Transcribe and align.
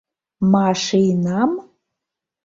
Ма-ши-нам? 0.51 1.51